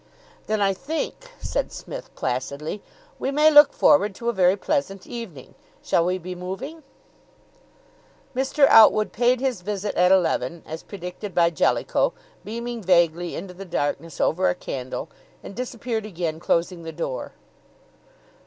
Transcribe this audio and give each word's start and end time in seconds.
"Then 0.47 0.61
I 0.63 0.73
think," 0.73 1.29
said 1.41 1.71
Psmith 1.71 2.09
placidly, 2.15 2.81
"we 3.19 3.29
may 3.29 3.51
look 3.51 3.71
forward 3.71 4.15
to 4.15 4.29
a 4.29 4.33
very 4.33 4.57
pleasant 4.57 5.05
evening. 5.05 5.53
Shall 5.83 6.03
we 6.03 6.17
be 6.17 6.33
moving?" 6.33 6.81
Mr. 8.35 8.65
Outwood 8.67 9.11
paid 9.11 9.39
his 9.39 9.61
visit 9.61 9.93
at 9.93 10.11
eleven, 10.11 10.63
as 10.65 10.81
predicted 10.81 11.35
by 11.35 11.51
Jellicoe, 11.51 12.13
beaming 12.43 12.81
vaguely 12.81 13.35
into 13.35 13.53
the 13.53 13.63
darkness 13.63 14.19
over 14.19 14.49
a 14.49 14.55
candle, 14.55 15.07
and 15.43 15.55
disappeared 15.55 16.07
again, 16.07 16.39
closing 16.39 16.81
the 16.81 16.91
door. 16.91 17.33